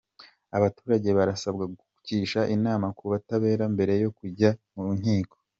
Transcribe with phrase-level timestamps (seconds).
[0.57, 1.63] Abaturage barasabwa
[1.95, 5.35] kugisha inama ku butabera mbere yo kujya mu nkiko